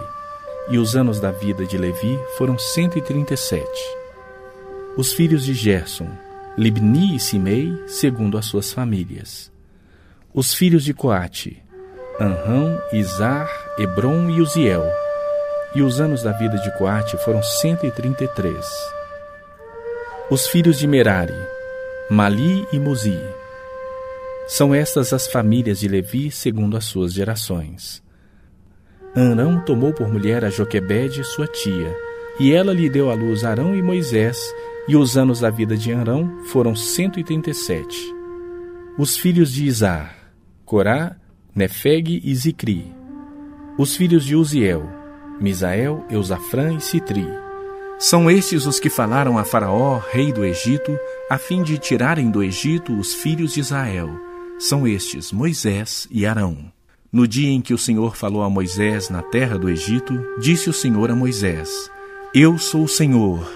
[0.69, 3.97] E os anos da vida de Levi foram cento e trinta e sete.
[4.97, 6.09] Os filhos de Gerson,
[6.57, 9.51] Libni e Simei, segundo as suas famílias.
[10.33, 11.63] Os filhos de Coate,
[12.19, 14.83] Anrão, Izar, Hebron e Uziel.
[15.75, 18.65] E os anos da vida de Coate foram cento e trinta e três.
[20.29, 21.37] Os filhos de Merari,
[22.09, 23.19] Mali e Muzi.
[24.47, 28.01] São estas as famílias de Levi segundo as suas gerações.
[29.15, 31.95] Arão tomou por mulher a Joquebede, sua tia,
[32.39, 34.37] e ela lhe deu à luz Arão e Moisés,
[34.87, 37.97] e os anos da vida de Arão foram cento e trinta e sete.
[38.97, 40.15] Os filhos de Izar,
[40.65, 41.15] Corá,
[41.57, 42.85] Nefeg e Zicri.
[43.79, 44.87] Os filhos de Uziel,
[45.41, 47.25] Misael, Eusafrã e Citri.
[47.97, 50.95] São estes os que falaram a Faraó, rei do Egito,
[51.27, 54.07] a fim de tirarem do Egito os filhos de Israel.
[54.59, 56.71] São estes Moisés e Arão.
[57.11, 60.73] No dia em que o Senhor falou a Moisés na terra do Egito, disse o
[60.73, 61.89] Senhor a Moisés:
[62.35, 63.51] Eu sou o Senhor.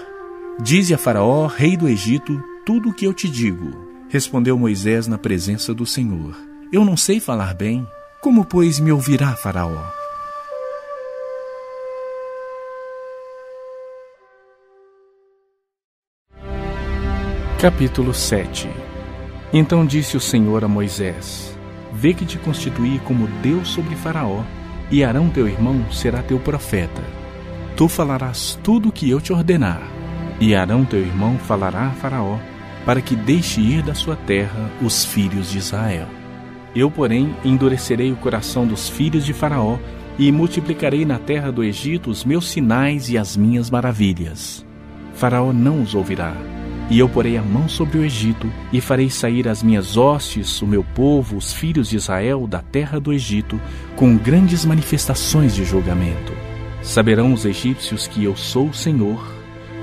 [0.60, 3.70] Dize a Faraó, rei do Egito, tudo o que eu te digo.
[4.08, 6.51] Respondeu Moisés na presença do Senhor.
[6.72, 7.86] Eu não sei falar bem.
[8.22, 9.76] Como, pois, me ouvirá Faraó?
[17.60, 18.70] Capítulo 7
[19.52, 21.54] Então disse o Senhor a Moisés:
[21.92, 24.42] Vê que te constituí como Deus sobre Faraó,
[24.90, 27.02] e Arão teu irmão será teu profeta.
[27.76, 29.82] Tu falarás tudo o que eu te ordenar,
[30.40, 32.38] e Arão teu irmão falará a Faraó,
[32.86, 36.21] para que deixe ir da sua terra os filhos de Israel.
[36.74, 39.78] Eu, porém, endurecerei o coração dos filhos de Faraó
[40.18, 44.64] e multiplicarei na terra do Egito os meus sinais e as minhas maravilhas.
[45.14, 46.34] Faraó não os ouvirá.
[46.90, 50.66] E eu porei a mão sobre o Egito e farei sair as minhas hostes, o
[50.66, 53.60] meu povo, os filhos de Israel, da terra do Egito,
[53.94, 56.32] com grandes manifestações de julgamento.
[56.82, 59.24] Saberão os egípcios que eu sou o Senhor,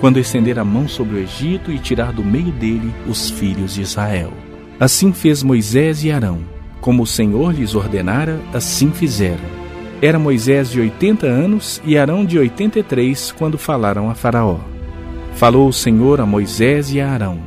[0.02, 3.82] quando estender a mão sobre o Egito e tirar do meio dele os filhos de
[3.82, 4.34] Israel.
[4.80, 9.60] Assim fez Moisés e Arão como o Senhor lhes ordenara, assim fizeram.
[10.02, 14.60] Era Moisés de oitenta anos e Arão de oitenta e três quando falaram a Faraó.
[15.34, 17.40] Falou o Senhor a Moisés e a Arão: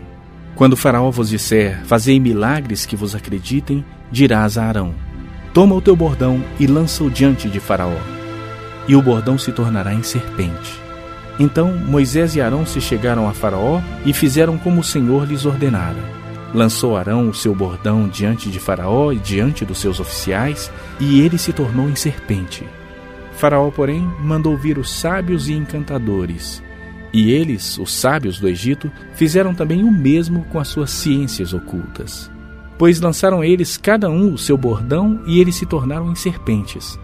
[0.54, 4.94] Quando Faraó vos disser, fazei milagres que vos acreditem, dirás a Arão:
[5.54, 7.98] Toma o teu bordão e lança-o diante de Faraó,
[8.86, 10.78] e o bordão se tornará em serpente.
[11.38, 16.21] Então Moisés e Arão se chegaram a Faraó e fizeram como o Senhor lhes ordenara.
[16.54, 21.38] Lançou Arão o seu bordão diante de Faraó e diante dos seus oficiais, e ele
[21.38, 22.66] se tornou em serpente.
[23.32, 26.62] Faraó, porém, mandou vir os sábios e encantadores.
[27.12, 32.30] E eles, os sábios do Egito, fizeram também o mesmo com as suas ciências ocultas.
[32.78, 36.98] Pois lançaram eles cada um o seu bordão e eles se tornaram em serpentes.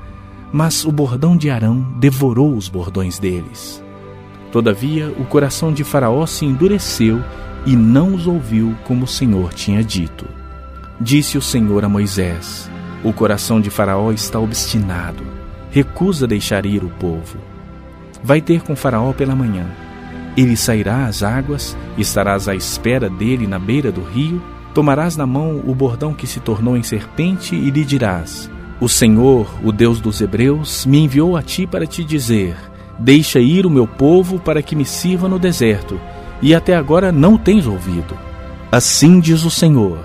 [0.52, 3.82] Mas o bordão de Arão devorou os bordões deles.
[4.50, 7.22] Todavia, o coração de Faraó se endureceu
[7.66, 10.26] e não os ouviu como o Senhor tinha dito.
[11.00, 12.70] Disse o Senhor a Moisés:
[13.04, 15.22] O coração de Faraó está obstinado,
[15.70, 17.38] recusa deixar ir o povo.
[18.22, 19.66] Vai ter com Faraó pela manhã.
[20.36, 24.42] Ele sairá às águas, estarás à espera dele na beira do rio,
[24.74, 29.48] tomarás na mão o bordão que se tornou em serpente e lhe dirás: O Senhor,
[29.62, 32.56] o Deus dos Hebreus, me enviou a ti para te dizer:
[32.98, 36.00] Deixa ir o meu povo para que me sirva no deserto
[36.40, 38.16] e até agora não tens ouvido.
[38.70, 39.98] Assim diz o Senhor: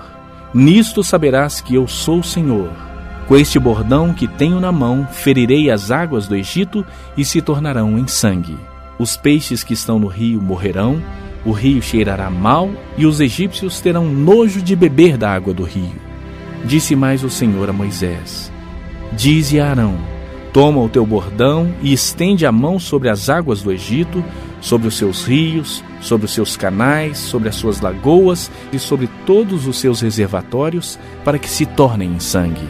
[0.52, 2.70] Nisto saberás que eu sou o Senhor.
[3.26, 6.84] Com este bordão que tenho na mão, ferirei as águas do Egito
[7.16, 8.58] e se tornarão em sangue.
[8.98, 11.02] Os peixes que estão no rio morrerão,
[11.44, 15.94] o rio cheirará mal e os egípcios terão nojo de beber da água do rio.
[16.64, 18.52] Disse mais o Senhor a Moisés:
[19.12, 19.96] Dize a Arão:
[20.52, 24.24] Toma o teu bordão e estende a mão sobre as águas do Egito,
[24.64, 29.66] sobre os seus rios, sobre os seus canais, sobre as suas lagoas e sobre todos
[29.66, 32.66] os seus reservatórios, para que se tornem em sangue.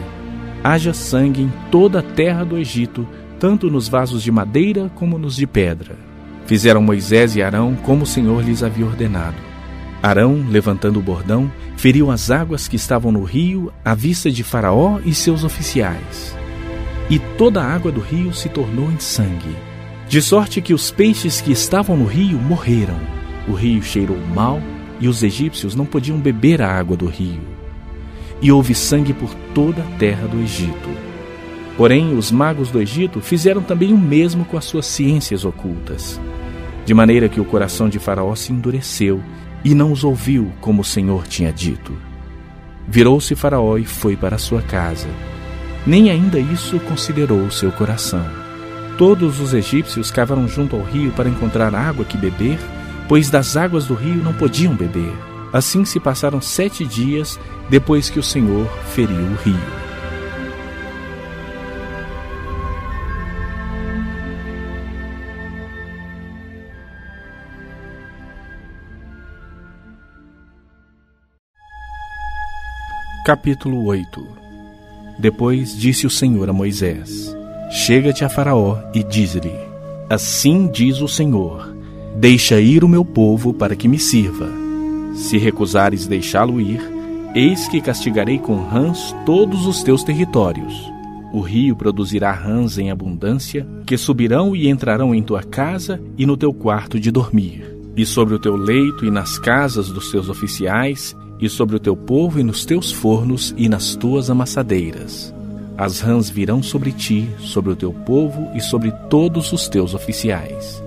[0.61, 3.07] Haja sangue em toda a terra do Egito,
[3.39, 5.95] tanto nos vasos de madeira como nos de pedra.
[6.45, 9.37] Fizeram Moisés e Arão como o Senhor lhes havia ordenado.
[10.03, 14.99] Arão, levantando o bordão, feriu as águas que estavam no rio à vista de Faraó
[15.05, 16.35] e seus oficiais.
[17.09, 19.55] E toda a água do rio se tornou em sangue
[20.07, 22.99] de sorte que os peixes que estavam no rio morreram.
[23.47, 24.61] O rio cheirou mal
[24.99, 27.41] e os egípcios não podiam beber a água do rio.
[28.41, 30.89] E houve sangue por toda a terra do Egito.
[31.75, 36.19] Porém, os magos do Egito fizeram também o mesmo com as suas ciências ocultas,
[36.85, 39.21] de maneira que o coração de Faraó se endureceu
[39.63, 41.97] e não os ouviu como o Senhor tinha dito.
[42.87, 45.07] Virou-se Faraó e foi para sua casa.
[45.85, 48.44] Nem ainda isso considerou o seu coração.
[48.97, 52.57] Todos os egípcios cavaram junto ao rio para encontrar água que beber,
[53.09, 55.11] pois das águas do rio não podiam beber.
[55.51, 57.37] Assim se passaram sete dias
[57.69, 59.85] depois que o Senhor feriu o rio.
[73.25, 74.27] Capítulo 8
[75.19, 77.35] Depois disse o Senhor a Moisés:
[77.69, 79.53] Chega-te a Faraó e diz-lhe:
[80.09, 81.75] Assim diz o Senhor:
[82.15, 84.47] Deixa ir o meu povo para que me sirva.
[85.15, 86.81] Se recusares deixá-lo ir,
[87.33, 90.91] eis que castigarei com rãs todos os teus territórios.
[91.33, 96.37] O rio produzirá rãs em abundância, que subirão e entrarão em tua casa e no
[96.37, 97.65] teu quarto de dormir,
[97.97, 101.97] e sobre o teu leito e nas casas dos teus oficiais, e sobre o teu
[101.97, 105.34] povo e nos teus fornos e nas tuas amassadeiras.
[105.77, 110.81] As rãs virão sobre ti, sobre o teu povo e sobre todos os teus oficiais.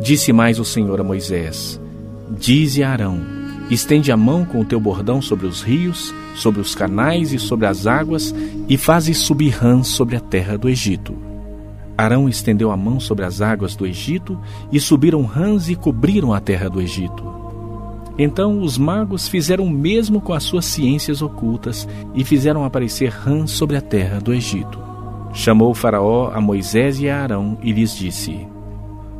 [0.00, 1.80] Disse mais o Senhor a Moisés:
[2.36, 3.20] Dize a Arão:
[3.70, 7.66] Estende a mão com o teu bordão sobre os rios, sobre os canais e sobre
[7.66, 8.34] as águas,
[8.68, 11.14] e faze subir rãs sobre a terra do Egito.
[11.96, 14.38] Arão estendeu a mão sobre as águas do Egito,
[14.72, 17.37] e subiram rãs e cobriram a terra do Egito.
[18.18, 23.52] Então os magos fizeram o mesmo com as suas ciências ocultas e fizeram aparecer rãs
[23.52, 24.78] sobre a terra do Egito.
[25.32, 28.46] Chamou Faraó a Moisés e a Arão e lhes disse: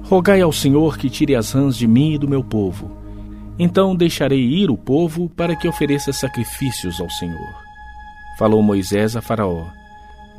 [0.02, 2.90] Rogai ao Senhor que tire as rãs de mim e do meu povo.
[3.56, 7.54] Então deixarei ir o povo para que ofereça sacrifícios ao Senhor.
[8.36, 9.66] Falou Moisés a Faraó: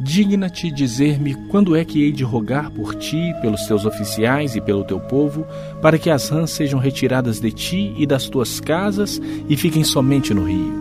[0.01, 4.85] Digna-te dizer-me quando é que hei de rogar por ti, pelos teus oficiais e pelo
[4.85, 5.45] teu povo,
[5.81, 10.33] para que as rãs sejam retiradas de ti e das tuas casas e fiquem somente
[10.33, 10.73] no rio.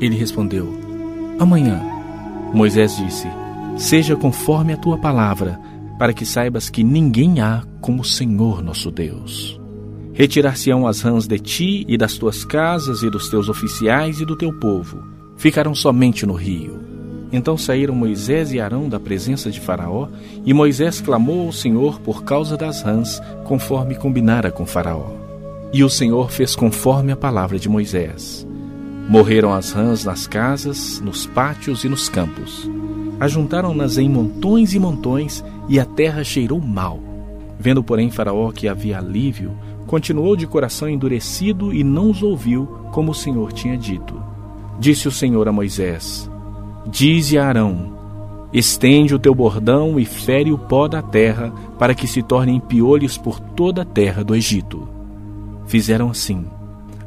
[0.00, 0.76] Ele respondeu:
[1.38, 1.80] Amanhã.
[2.52, 3.28] Moisés disse:
[3.76, 5.60] Seja conforme a tua palavra,
[5.96, 9.60] para que saibas que ninguém há como o Senhor nosso Deus.
[10.12, 14.34] Retirar-se-ão as rãs de ti e das tuas casas e dos teus oficiais e do
[14.34, 15.00] teu povo.
[15.36, 16.97] Ficarão somente no rio.
[17.32, 20.08] Então saíram Moisés e Arão da presença de Faraó,
[20.44, 25.10] e Moisés clamou ao Senhor por causa das rãs, conforme combinara com Faraó.
[25.72, 28.46] E o Senhor fez conforme a palavra de Moisés.
[29.08, 32.68] Morreram as rãs nas casas, nos pátios e nos campos.
[33.20, 36.98] Ajuntaram-nas em montões e montões, e a terra cheirou mal.
[37.58, 39.52] Vendo, porém, Faraó que havia alívio,
[39.86, 44.22] continuou de coração endurecido e não os ouviu, como o Senhor tinha dito.
[44.78, 46.30] Disse o Senhor a Moisés:
[46.90, 47.92] Dize a Arão:
[48.50, 53.18] Estende o teu bordão e fere o pó da terra, para que se tornem piolhos
[53.18, 54.88] por toda a terra do Egito.
[55.66, 56.46] Fizeram assim.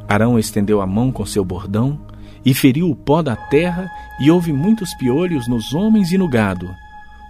[0.07, 1.99] Arão estendeu a mão com seu bordão
[2.45, 3.89] e feriu o pó da terra,
[4.19, 6.69] e houve muitos piolhos nos homens e no gado.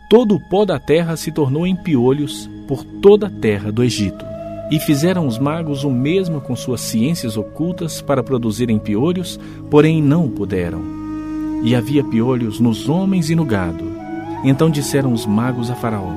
[0.10, 4.26] Todo o pó da terra se tornou em piolhos por toda a terra do Egito.
[4.70, 10.30] E fizeram os magos o mesmo com suas ciências ocultas para produzirem piolhos, porém não
[10.30, 11.01] puderam.
[11.64, 13.86] E havia piolhos nos homens e no gado.
[14.44, 16.14] Então disseram os magos a Faraó: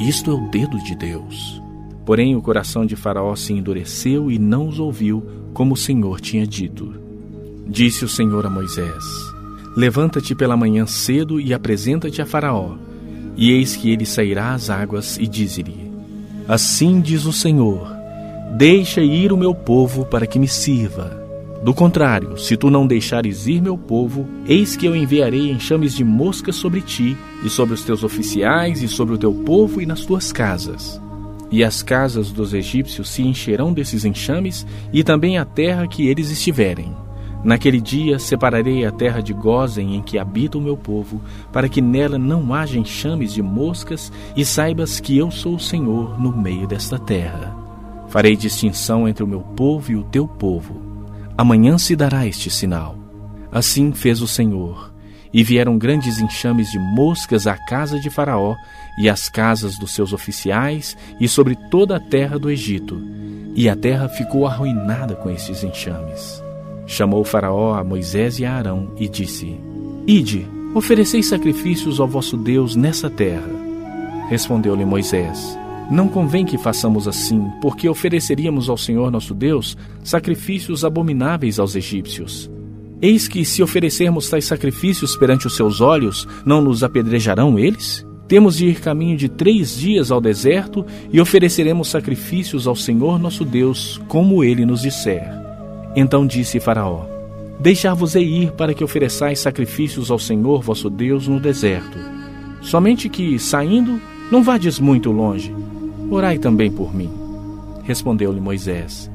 [0.00, 1.62] Isto é o dedo de Deus.
[2.04, 6.46] Porém o coração de Faraó se endureceu e não os ouviu, como o Senhor tinha
[6.46, 6.94] dito.
[7.66, 9.04] Disse o Senhor a Moisés:
[9.76, 12.76] Levanta-te pela manhã cedo e apresenta-te a Faraó.
[13.36, 15.90] E eis que ele sairá às águas e diz-lhe:
[16.46, 17.90] Assim diz o Senhor:
[18.56, 21.23] Deixa ir o meu povo para que me sirva.
[21.64, 26.04] Do contrário, se tu não deixares ir meu povo, eis que eu enviarei enxames de
[26.04, 30.04] moscas sobre ti, e sobre os teus oficiais, e sobre o teu povo e nas
[30.04, 31.00] tuas casas
[31.54, 36.28] e as casas dos egípcios se encherão desses enxames, e também a terra que eles
[36.28, 36.92] estiverem.
[37.44, 41.20] Naquele dia separarei a terra de Gozen em que habita o meu povo,
[41.52, 46.20] para que nela não haja enxames de moscas, e saibas que eu sou o Senhor
[46.20, 47.54] no meio desta terra.
[48.08, 50.83] Farei distinção entre o meu povo e o teu povo.
[51.36, 52.96] Amanhã se dará este sinal.
[53.50, 54.92] Assim fez o Senhor
[55.32, 58.54] e vieram grandes enxames de moscas à casa de Faraó
[58.96, 63.02] e às casas dos seus oficiais e sobre toda a terra do Egito.
[63.56, 66.42] E a terra ficou arruinada com estes enxames.
[66.86, 69.58] Chamou Faraó a Moisés e a Arão e disse:
[70.06, 73.50] Ide, ofereceis sacrifícios ao vosso Deus nessa terra.
[74.28, 75.58] Respondeu-lhe Moisés:
[75.90, 82.50] Não convém que façamos assim, porque ofereceríamos ao Senhor nosso Deus sacrifícios abomináveis aos egípcios.
[83.02, 88.06] Eis que, se oferecermos tais sacrifícios perante os seus olhos, não nos apedrejarão eles?
[88.26, 93.44] Temos de ir caminho de três dias ao deserto e ofereceremos sacrifícios ao Senhor nosso
[93.44, 95.30] Deus, como ele nos disser.
[95.94, 97.04] Então disse Faraó:
[97.60, 101.98] Deixar-vos-ei ir para que ofereçais sacrifícios ao Senhor vosso Deus no deserto.
[102.62, 105.54] Somente que, saindo, não vades muito longe.
[106.10, 107.10] Orai também por mim.
[107.82, 109.10] Respondeu-lhe Moisés: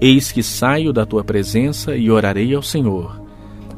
[0.00, 3.20] Eis que saio da tua presença e orarei ao Senhor.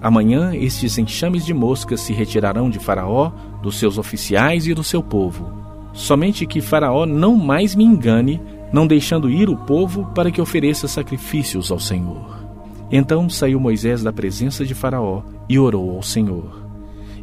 [0.00, 3.30] Amanhã estes enxames de moscas se retirarão de Faraó,
[3.62, 5.48] dos seus oficiais e do seu povo.
[5.92, 8.40] Somente que Faraó não mais me engane,
[8.72, 12.42] não deixando ir o povo para que ofereça sacrifícios ao Senhor.
[12.90, 16.62] Então saiu Moisés da presença de Faraó e orou ao Senhor.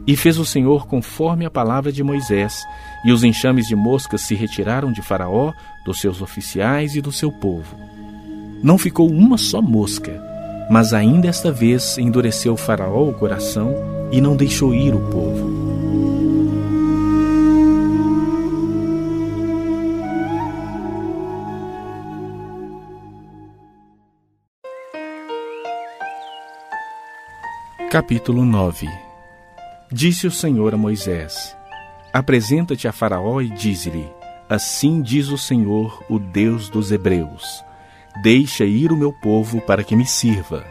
[0.08, 2.64] E fez o Senhor conforme a palavra de Moisés,
[3.04, 5.54] e os enxames de moscas se retiraram de Faraó,
[5.86, 7.78] dos seus oficiais e do seu povo.
[8.62, 10.22] Não ficou uma só mosca,
[10.70, 13.74] mas ainda esta vez endureceu Faraó o coração
[14.12, 15.60] e não deixou ir o povo.
[27.90, 28.88] Capítulo 9
[29.92, 31.58] Disse o Senhor a Moisés:
[32.14, 34.08] Apresenta-te a Faraó e dize-lhe:
[34.50, 37.64] Assim diz o Senhor, o Deus dos Hebreus
[38.22, 40.66] Deixa ir o meu povo para que me sirva.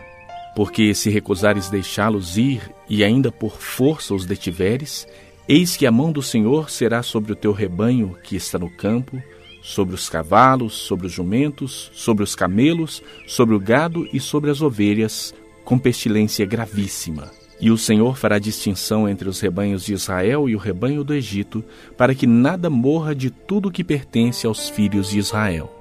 [0.54, 5.06] Porque se recusares deixá-los ir e ainda por força os detiveres,
[5.48, 9.22] eis que a mão do Senhor será sobre o teu rebanho que está no campo,
[9.62, 14.60] sobre os cavalos, sobre os jumentos, sobre os camelos, sobre o gado e sobre as
[14.60, 15.32] ovelhas,
[15.64, 17.37] com pestilência gravíssima.
[17.60, 21.64] E o Senhor fará distinção entre os rebanhos de Israel e o rebanho do Egito,
[21.96, 25.72] para que nada morra de tudo que pertence aos filhos de Israel.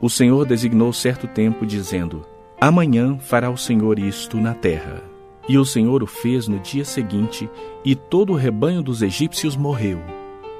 [0.00, 2.26] O Senhor designou certo tempo, dizendo:
[2.60, 5.02] Amanhã fará o Senhor isto na terra.
[5.48, 7.48] E o Senhor o fez no dia seguinte,
[7.84, 10.00] e todo o rebanho dos egípcios morreu.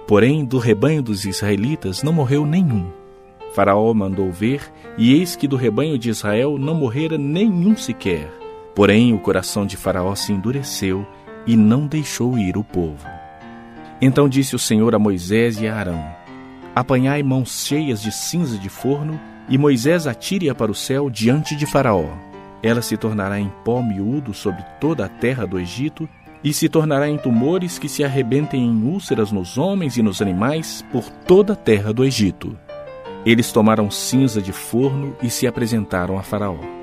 [0.07, 2.87] Porém, do rebanho dos israelitas não morreu nenhum.
[3.55, 4.63] Faraó mandou ver,
[4.97, 8.40] e eis que do rebanho de Israel não morrera nenhum sequer.
[8.75, 11.07] Porém, o coração de Faraó se endureceu
[11.47, 13.07] e não deixou ir o povo.
[14.01, 16.03] Então disse o Senhor a Moisés e a Arão:
[16.75, 21.67] Apanhai mãos cheias de cinza de forno e Moisés atire-a para o céu diante de
[21.67, 22.09] Faraó.
[22.63, 26.09] Ela se tornará em pó miúdo sobre toda a terra do Egito,
[26.43, 30.83] e se tornará em tumores que se arrebentem em úlceras nos homens e nos animais
[30.91, 32.57] por toda a terra do Egito.
[33.27, 36.80] Eles tomaram cinza de forno e se apresentaram a Faraó.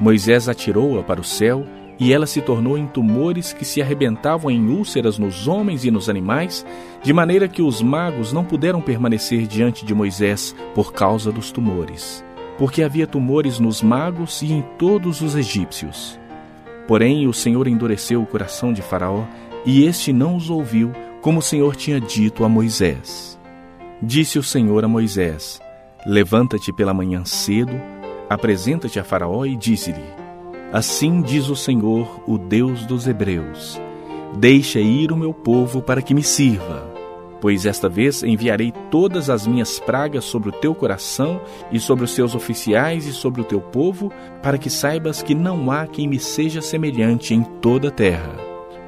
[0.00, 1.64] Moisés atirou-a para o céu,
[1.98, 6.08] e ela se tornou em tumores que se arrebentavam em úlceras nos homens e nos
[6.08, 6.66] animais,
[7.02, 12.24] de maneira que os magos não puderam permanecer diante de Moisés por causa dos tumores,
[12.58, 16.18] porque havia tumores nos magos e em todos os egípcios.
[16.88, 19.24] Porém, o Senhor endureceu o coração de Faraó,
[19.64, 20.92] e este não os ouviu,
[21.22, 23.38] como o Senhor tinha dito a Moisés.
[24.02, 25.58] Disse o Senhor a Moisés:
[26.04, 27.80] Levanta-te pela manhã cedo,
[28.34, 30.04] apresenta-te a Faraó e dize-lhe:
[30.72, 33.80] Assim diz o Senhor, o Deus dos Hebreus:
[34.36, 36.92] Deixa ir o meu povo para que me sirva.
[37.40, 42.10] Pois esta vez enviarei todas as minhas pragas sobre o teu coração e sobre os
[42.10, 44.10] seus oficiais e sobre o teu povo,
[44.42, 48.34] para que saibas que não há quem me seja semelhante em toda a terra.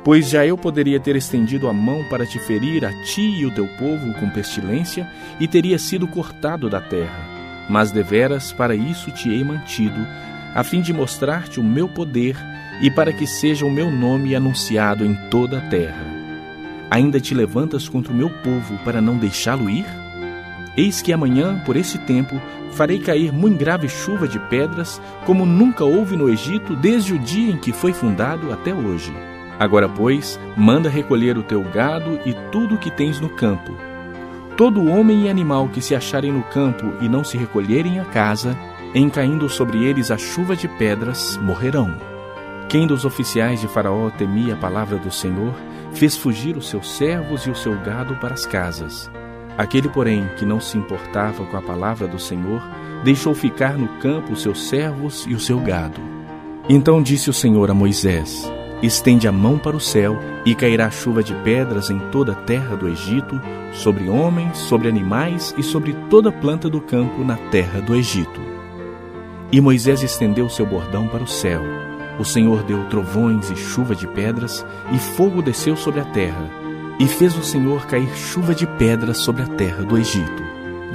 [0.02, 3.54] Pois já eu poderia ter estendido a mão para te ferir a ti e o
[3.54, 5.06] teu povo com pestilência,
[5.38, 7.35] e teria sido cortado da terra.
[7.68, 10.06] Mas deveras para isso te hei mantido,
[10.54, 12.36] a fim de mostrar-te o meu poder
[12.80, 16.06] e para que seja o meu nome anunciado em toda a terra.
[16.90, 19.86] Ainda te levantas contra o meu povo para não deixá-lo ir?
[20.76, 22.40] Eis que amanhã, por esse tempo,
[22.72, 27.52] farei cair muito grave chuva de pedras, como nunca houve no Egito desde o dia
[27.52, 29.12] em que foi fundado até hoje.
[29.58, 33.74] Agora, pois, manda recolher o teu gado e tudo o que tens no campo.
[34.56, 38.56] Todo homem e animal que se acharem no campo e não se recolherem à casa,
[38.94, 41.94] em caindo sobre eles a chuva de pedras, morrerão.
[42.66, 45.54] Quem dos oficiais de Faraó temia a palavra do Senhor,
[45.92, 49.10] fez fugir os seus servos e o seu gado para as casas.
[49.58, 52.62] Aquele, porém, que não se importava com a palavra do Senhor,
[53.04, 56.00] deixou ficar no campo os seus servos e o seu gado.
[56.66, 58.50] Então disse o Senhor a Moisés:
[58.82, 62.76] Estende a mão para o céu, e cairá chuva de pedras em toda a terra
[62.76, 63.40] do Egito,
[63.72, 68.40] sobre homens, sobre animais e sobre toda planta do campo na terra do Egito.
[69.50, 71.62] E Moisés estendeu seu bordão para o céu.
[72.18, 76.50] O Senhor deu trovões e chuva de pedras, e fogo desceu sobre a terra.
[76.98, 80.45] E fez o Senhor cair chuva de pedras sobre a terra do Egito.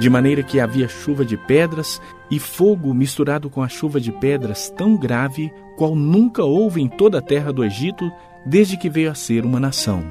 [0.02, 4.68] De maneira que havia chuva de pedras e fogo misturado com a chuva de pedras
[4.68, 8.10] tão grave qual nunca houve em toda a terra do Egito
[8.44, 10.02] desde que veio a ser uma nação.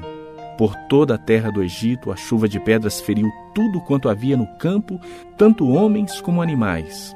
[0.56, 4.46] Por toda a terra do Egito a chuva de pedras feriu tudo quanto havia no
[4.56, 4.98] campo,
[5.36, 7.14] tanto homens como animais.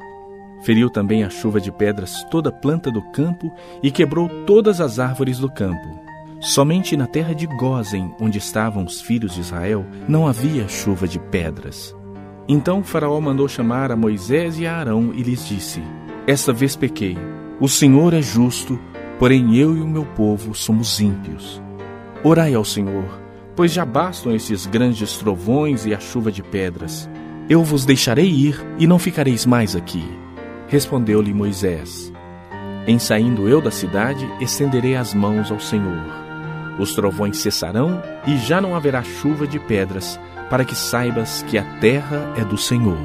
[0.62, 3.50] Feriu também a chuva de pedras toda planta do campo
[3.82, 5.98] e quebrou todas as árvores do campo.
[6.42, 11.18] Somente na terra de Gozen, onde estavam os filhos de Israel, não havia chuva de
[11.18, 11.95] pedras.
[12.48, 15.82] Então Faraó mandou chamar a Moisés e a Arão e lhes disse:
[16.26, 17.18] Esta vez pequei.
[17.60, 18.78] O Senhor é justo,
[19.18, 21.60] porém eu e o meu povo somos ímpios.
[22.22, 23.20] Orai ao Senhor,
[23.56, 27.08] pois já bastam esses grandes trovões e a chuva de pedras.
[27.48, 30.04] Eu vos deixarei ir e não ficareis mais aqui.
[30.68, 32.12] Respondeu-lhe Moisés:
[32.86, 36.04] Em saindo eu da cidade, estenderei as mãos ao Senhor.
[36.78, 40.20] Os trovões cessarão e já não haverá chuva de pedras
[40.50, 42.98] para que saibas que a terra é do Senhor.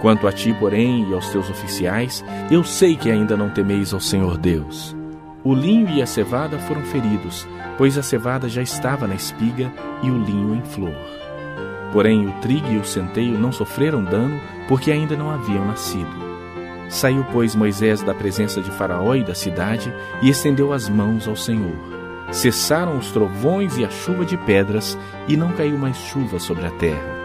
[0.00, 4.00] Quanto a ti, porém, e aos teus oficiais, eu sei que ainda não temeis ao
[4.00, 4.96] Senhor Deus.
[5.42, 7.46] O linho e a cevada foram feridos,
[7.78, 10.94] pois a cevada já estava na espiga e o linho em flor.
[11.92, 14.38] Porém, o trigo e o centeio não sofreram dano,
[14.68, 16.26] porque ainda não haviam nascido.
[16.88, 19.92] Saiu, pois, Moisés da presença de Faraó e da cidade
[20.22, 21.95] e estendeu as mãos ao Senhor.
[22.30, 24.98] Cessaram os trovões e a chuva de pedras,
[25.28, 27.16] e não caiu mais chuva sobre a terra.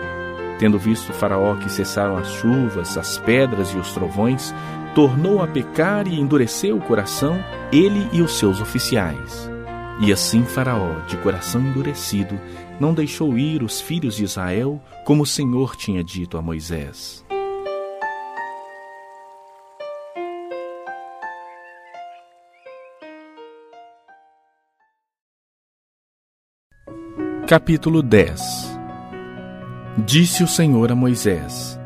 [0.59, 4.53] Tendo visto Faraó que cessaram as chuvas, as pedras e os trovões,
[4.93, 9.49] tornou a pecar e endureceu o coração, ele e os seus oficiais.
[9.99, 12.39] E assim Faraó, de coração endurecido,
[12.79, 17.25] não deixou ir os filhos de Israel, como o Senhor tinha dito a Moisés.
[27.51, 28.79] Capítulo 10
[30.05, 31.77] Disse o Senhor a Moisés: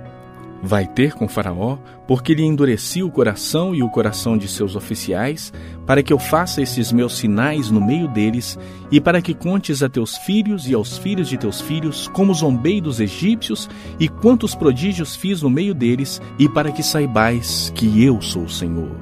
[0.61, 5.51] Vai ter com Faraó, porque lhe endureci o coração e o coração de seus oficiais,
[5.83, 8.59] para que eu faça esses meus sinais no meio deles,
[8.91, 12.79] e para que contes a teus filhos e aos filhos de teus filhos como zombei
[12.79, 13.67] dos egípcios
[13.99, 18.49] e quantos prodígios fiz no meio deles, e para que saibais que eu sou o
[18.49, 18.95] Senhor.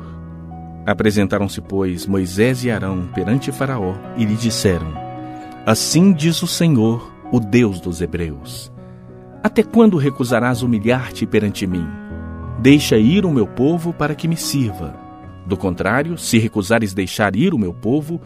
[0.86, 5.03] Apresentaram-se, pois, Moisés e Arão perante Faraó e lhe disseram:
[5.66, 8.70] Assim diz o Senhor, o Deus dos Hebreus:
[9.42, 11.88] Até quando recusarás humilhar-te perante mim?
[12.60, 14.94] Deixa ir o meu povo para que me sirva.
[15.46, 18.20] Do contrário, se recusares deixar ir o meu povo,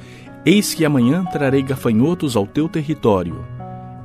[0.44, 3.46] eis que amanhã trarei gafanhotos ao teu território.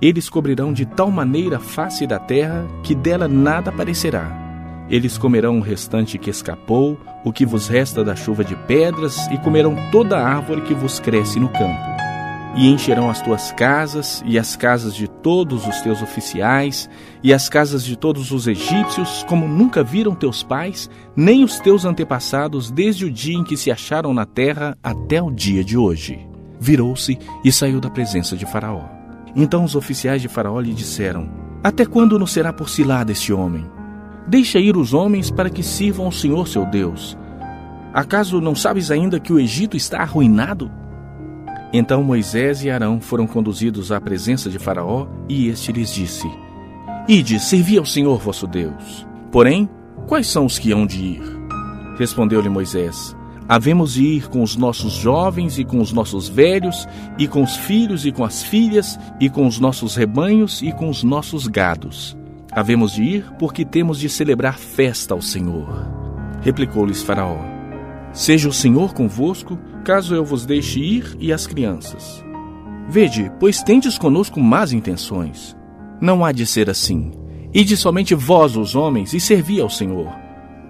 [0.02, 4.86] Eles cobrirão de tal maneira a face da terra que dela nada aparecerá.
[4.90, 9.38] Eles comerão o restante que escapou, o que vos resta da chuva de pedras, e
[9.38, 12.11] comerão toda a árvore que vos cresce no campo.
[12.54, 16.88] E encherão as tuas casas, e as casas de todos os teus oficiais,
[17.22, 21.86] e as casas de todos os egípcios, como nunca viram teus pais, nem os teus
[21.86, 26.26] antepassados, desde o dia em que se acharam na terra até o dia de hoje.
[26.60, 28.84] Virou-se e saiu da presença de Faraó.
[29.34, 31.30] Então os oficiais de Faraó lhe disseram:
[31.64, 33.64] Até quando nos será por cilada este homem?
[34.28, 37.16] Deixa ir os homens para que sirvam ao Senhor seu Deus.
[37.94, 40.70] Acaso não sabes ainda que o Egito está arruinado?
[41.72, 46.30] Então Moisés e Arão foram conduzidos à presença de Faraó, e este lhes disse:
[47.08, 49.06] Ide, servi ao Senhor vosso Deus.
[49.30, 49.68] Porém,
[50.06, 51.22] quais são os que hão de ir?
[51.98, 53.16] Respondeu-lhe Moisés:
[53.48, 56.86] Havemos de ir com os nossos jovens e com os nossos velhos,
[57.18, 60.88] e com os filhos e com as filhas, e com os nossos rebanhos e com
[60.88, 62.16] os nossos gados.
[62.52, 65.68] Havemos de ir porque temos de celebrar festa ao Senhor.
[66.42, 67.38] Replicou-lhes Faraó:
[68.12, 72.24] Seja o Senhor convosco, caso eu vos deixe ir e as crianças.
[72.88, 75.56] Vede, pois tendes conosco más intenções.
[76.00, 77.12] Não há de ser assim.
[77.54, 80.10] Ide somente vós, os homens, e servi ao Senhor.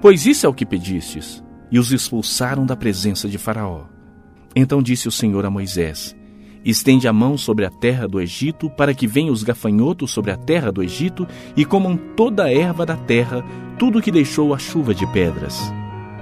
[0.01, 1.43] Pois isso é o que pedistes.
[1.71, 3.85] E os expulsaram da presença de Faraó.
[4.55, 6.15] Então disse o Senhor a Moisés:
[6.65, 10.37] Estende a mão sobre a terra do Egito, para que venham os gafanhotos sobre a
[10.37, 13.45] terra do Egito e comam toda a erva da terra,
[13.79, 15.73] tudo que deixou a chuva de pedras.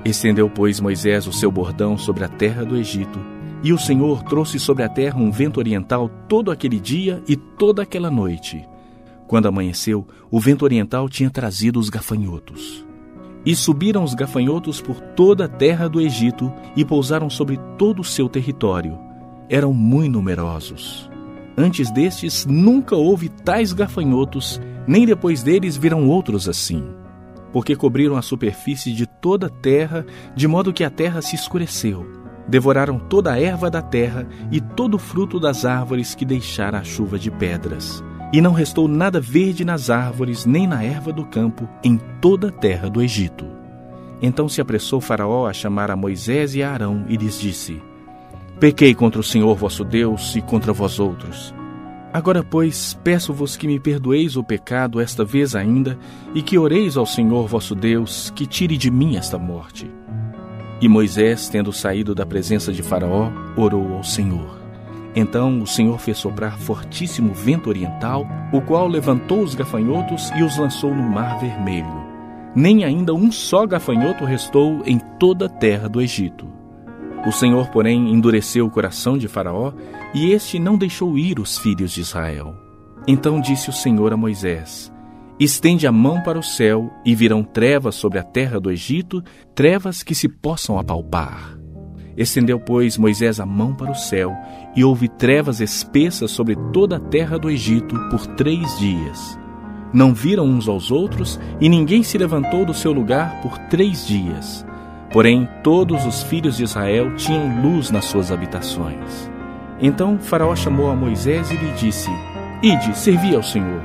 [0.04, 3.18] Estendeu, pois, Moisés o seu bordão sobre a terra do Egito,
[3.62, 7.82] e o Senhor trouxe sobre a terra um vento oriental todo aquele dia e toda
[7.82, 8.66] aquela noite.
[9.26, 12.84] Quando amanheceu, o vento oriental tinha trazido os gafanhotos.
[13.44, 18.04] E subiram os gafanhotos por toda a terra do Egito e pousaram sobre todo o
[18.04, 19.10] seu território
[19.50, 21.10] eram muito numerosos.
[21.58, 26.84] Antes destes, nunca houve tais gafanhotos, nem depois deles viram outros assim.
[27.52, 32.06] Porque cobriram a superfície de toda a terra, de modo que a terra se escureceu.
[32.46, 36.84] Devoraram toda a erva da terra e todo o fruto das árvores que deixara a
[36.84, 38.02] chuva de pedras.
[38.32, 42.52] E não restou nada verde nas árvores, nem na erva do campo, em toda a
[42.52, 43.46] terra do Egito.
[44.22, 47.82] Então se apressou Faraó a chamar a Moisés e a Arão e lhes disse:
[48.60, 51.54] Pequei contra o Senhor vosso Deus e contra vós outros.
[52.12, 55.96] Agora, pois, peço-vos que me perdoeis o pecado esta vez ainda,
[56.34, 59.88] e que oreis ao Senhor vosso Deus, que tire de mim esta morte.
[60.80, 64.58] E Moisés, tendo saído da presença de Faraó, orou ao Senhor.
[65.14, 70.56] Então o Senhor fez soprar fortíssimo vento oriental, o qual levantou os gafanhotos e os
[70.56, 72.00] lançou no mar vermelho.
[72.54, 76.48] Nem ainda um só gafanhoto restou em toda a terra do Egito.
[77.26, 79.72] O Senhor, porém, endureceu o coração de Faraó,
[80.14, 82.54] e este não deixou ir os filhos de Israel.
[83.06, 84.92] Então disse o Senhor a Moisés:
[85.38, 89.22] Estende a mão para o céu, e virão trevas sobre a terra do Egito,
[89.54, 91.58] trevas que se possam apalpar.
[92.16, 94.36] Estendeu, pois, Moisés a mão para o céu,
[94.76, 99.38] e houve trevas espessas sobre toda a terra do Egito por três dias.
[99.94, 104.66] Não viram uns aos outros, e ninguém se levantou do seu lugar por três dias.
[105.10, 109.29] Porém, todos os filhos de Israel tinham luz nas suas habitações.
[109.82, 112.10] Então Faraó chamou a Moisés e lhe disse:
[112.62, 113.82] Ide, servi ao Senhor.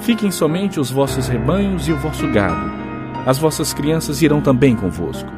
[0.00, 2.70] Fiquem somente os vossos rebanhos e o vosso gado.
[3.24, 5.30] As vossas crianças irão também convosco.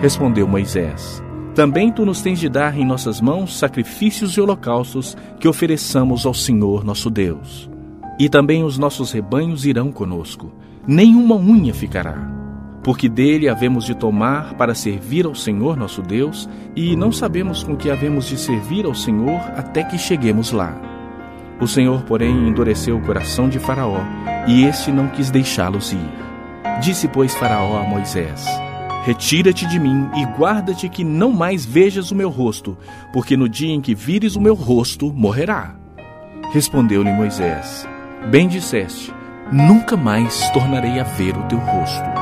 [0.00, 1.22] Respondeu Moisés:
[1.54, 6.34] Também tu nos tens de dar em nossas mãos sacrifícios e holocaustos que ofereçamos ao
[6.34, 7.68] Senhor nosso Deus.
[8.18, 10.52] E também os nossos rebanhos irão conosco,
[10.86, 12.39] nenhuma unha ficará
[12.82, 17.76] porque dele havemos de tomar para servir ao Senhor nosso Deus, e não sabemos com
[17.76, 20.80] que havemos de servir ao Senhor até que cheguemos lá.
[21.60, 24.00] O Senhor, porém, endureceu o coração de Faraó,
[24.48, 26.10] e este não quis deixá-los ir.
[26.80, 28.46] Disse, pois, Faraó a Moisés:
[29.04, 32.76] Retira-te de mim e guarda-te que não mais vejas o meu rosto,
[33.12, 35.74] porque no dia em que vires o meu rosto, morrerá.
[36.52, 37.86] Respondeu-lhe Moisés:
[38.30, 39.12] Bem disseste,
[39.52, 42.19] nunca mais tornarei a ver o teu rosto.